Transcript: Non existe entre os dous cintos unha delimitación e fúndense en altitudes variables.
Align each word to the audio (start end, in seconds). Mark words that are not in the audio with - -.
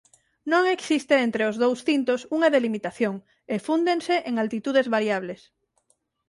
Non 0.51 0.63
existe 0.75 1.15
entre 1.27 1.43
os 1.49 1.55
dous 1.63 1.79
cintos 1.87 2.19
unha 2.35 2.51
delimitación 2.55 3.15
e 3.53 3.55
fúndense 3.65 4.15
en 4.29 4.33
altitudes 4.43 4.87
variables. 4.97 5.41